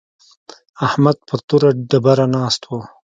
[0.87, 2.71] احمد پر توره ډبره ناست و.